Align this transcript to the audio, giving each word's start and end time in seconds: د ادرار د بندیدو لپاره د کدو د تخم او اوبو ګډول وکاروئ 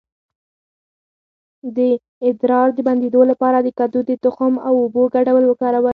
د 1.75 1.79
ادرار 2.27 2.67
د 2.77 2.79
بندیدو 2.87 3.21
لپاره 3.31 3.57
د 3.61 3.67
کدو 3.79 3.99
د 4.09 4.11
تخم 4.23 4.53
او 4.67 4.73
اوبو 4.83 5.03
ګډول 5.15 5.43
وکاروئ 5.47 5.89